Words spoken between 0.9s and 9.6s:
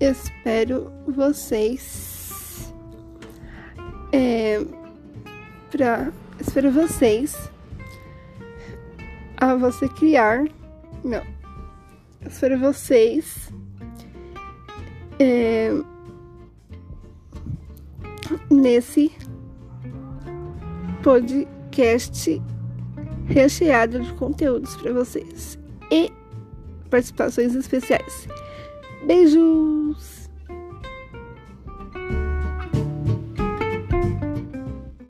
vocês é, pra, espero vocês a